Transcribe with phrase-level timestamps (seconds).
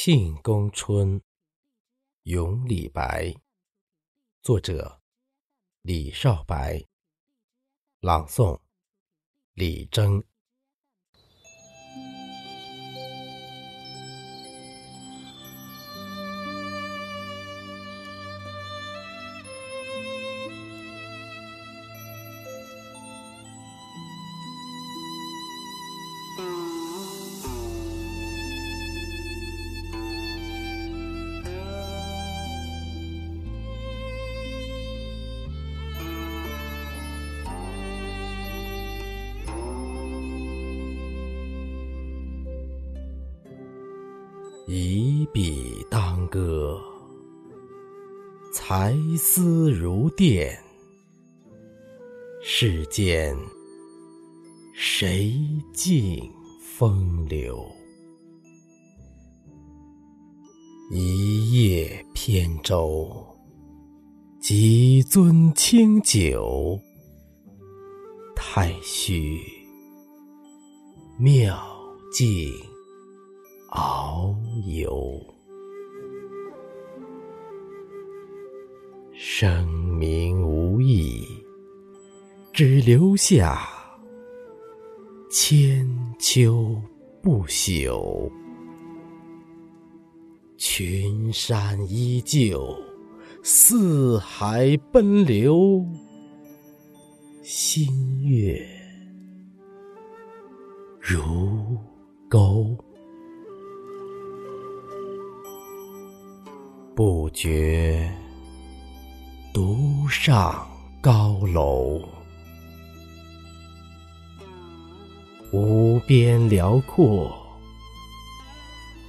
[0.00, 1.20] 庆功春·
[2.22, 3.34] 咏李白，
[4.40, 5.02] 作者
[5.82, 6.86] 李少白，
[7.98, 8.60] 朗诵
[9.54, 10.22] 李征。
[44.70, 46.78] 以笔当歌，
[48.52, 50.62] 才思如电。
[52.42, 53.34] 世间
[54.74, 55.40] 谁
[55.72, 56.20] 尽
[56.60, 57.66] 风流？
[60.90, 63.10] 一叶扁舟，
[64.38, 66.78] 几樽清酒，
[68.36, 69.40] 太虚
[71.18, 71.58] 妙
[72.12, 72.52] 境。
[73.70, 74.34] 遨
[74.80, 75.22] 游，
[79.12, 81.22] 生命无意，
[82.52, 83.68] 只留下
[85.30, 85.86] 千
[86.18, 86.80] 秋
[87.22, 88.30] 不朽。
[90.56, 92.74] 群山依旧，
[93.42, 95.84] 四海奔流，
[97.42, 98.66] 新月
[100.98, 101.78] 如
[102.30, 102.67] 钩。
[107.28, 108.10] 不觉
[109.52, 110.66] 独上
[110.98, 112.00] 高楼，
[115.52, 117.30] 无边辽阔，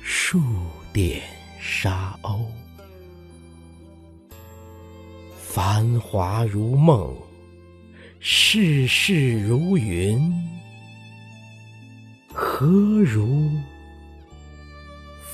[0.00, 0.40] 数
[0.92, 1.20] 点
[1.58, 2.44] 沙鸥。
[5.36, 7.12] 繁华如梦，
[8.20, 10.32] 世事如云，
[12.32, 12.64] 何
[13.02, 13.50] 如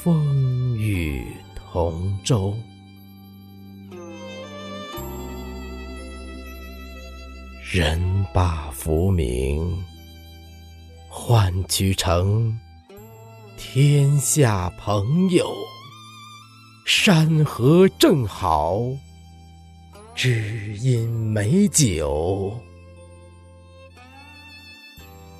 [0.03, 1.27] 风雨？
[1.73, 2.57] 同舟，
[7.73, 9.85] 人把浮名
[11.09, 12.59] 换取成
[13.57, 15.55] 天下朋友，
[16.85, 18.81] 山河正好，
[20.17, 22.61] 只因美酒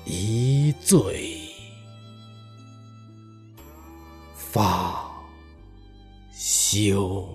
[0.05, 1.37] 一醉
[4.33, 5.05] 方。
[6.31, 7.27] 休。